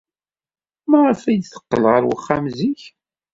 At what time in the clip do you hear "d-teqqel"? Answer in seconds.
1.39-1.83